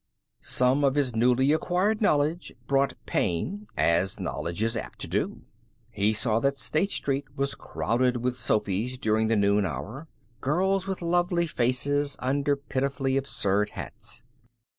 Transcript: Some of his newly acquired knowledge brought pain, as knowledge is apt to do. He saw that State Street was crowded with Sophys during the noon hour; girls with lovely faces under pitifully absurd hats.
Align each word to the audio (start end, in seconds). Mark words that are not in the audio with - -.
Some 0.39 0.83
of 0.83 0.95
his 0.95 1.15
newly 1.15 1.53
acquired 1.53 2.01
knowledge 2.01 2.53
brought 2.65 2.95
pain, 3.05 3.67
as 3.77 4.19
knowledge 4.19 4.63
is 4.63 4.75
apt 4.75 4.97
to 5.01 5.07
do. 5.07 5.43
He 5.91 6.11
saw 6.11 6.39
that 6.39 6.57
State 6.57 6.89
Street 6.89 7.25
was 7.37 7.53
crowded 7.53 8.17
with 8.17 8.35
Sophys 8.35 8.97
during 8.99 9.27
the 9.27 9.35
noon 9.35 9.63
hour; 9.63 10.07
girls 10.39 10.87
with 10.87 11.03
lovely 11.03 11.45
faces 11.45 12.15
under 12.19 12.55
pitifully 12.55 13.15
absurd 13.15 13.69
hats. 13.73 14.23